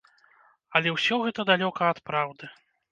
[0.79, 2.53] Але ўсё гэта далёка ад праўды.